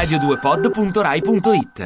[0.00, 1.78] radio2pod.rai.it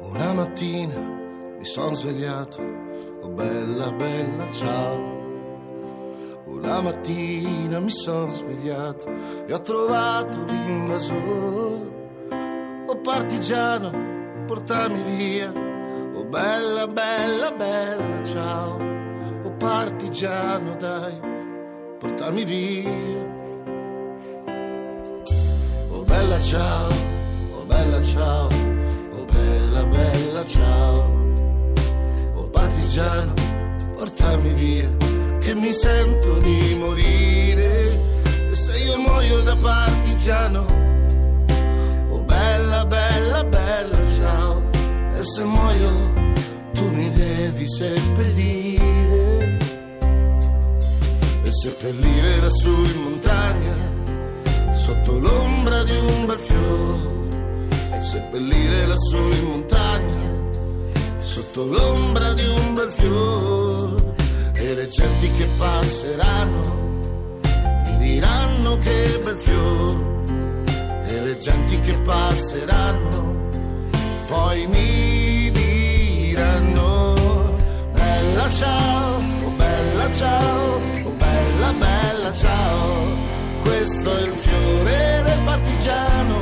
[0.00, 0.98] Una mattina
[1.58, 2.60] mi son svegliato,
[3.22, 5.16] oh bella bella ciao.
[6.44, 9.08] Una mattina mi son svegliato
[9.46, 11.96] e ho trovato l'invasore.
[12.86, 14.17] Oh partigiano,
[14.48, 15.52] portami via.
[16.14, 18.80] Oh bella bella bella ciao.
[19.44, 21.20] Oh partigiano dai,
[21.98, 23.36] portami via.
[25.92, 26.88] Oh bella ciao,
[27.56, 28.48] oh bella ciao,
[29.16, 30.96] oh bella bella ciao.
[32.34, 33.34] Oh partigiano,
[33.96, 34.90] portami via,
[35.40, 37.70] che mi sento di morire.
[38.50, 40.64] E se io muoio da partigiano,
[42.08, 44.07] oh bella bella bella
[45.38, 45.90] se muoio
[46.72, 49.56] tu mi devi seppellire.
[51.44, 53.76] E seppellire lassù in montagna
[54.72, 60.28] sotto l'ombra di un bel fiore e seppellire lassù in montagna
[61.18, 64.14] sotto l'ombra di un bel fiore
[64.54, 67.00] e le genti che passeranno
[67.84, 70.04] mi diranno che bel fiore
[71.06, 73.07] e le genti che passeranno
[80.18, 80.80] ciao.
[81.04, 83.26] Oh bella bella ciao.
[83.62, 86.38] Questo è il fiore del partigiano,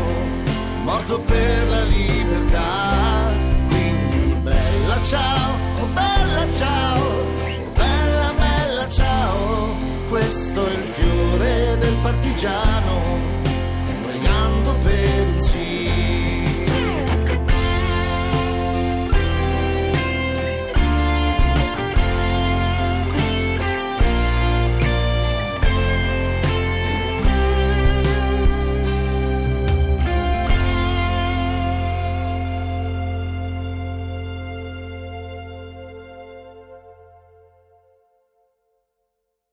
[0.84, 3.32] morto per la libertà.
[3.68, 9.76] Quindi bella ciao, oh bella ciao, oh bella bella ciao,
[10.08, 13.00] questo è il fiore del partigiano,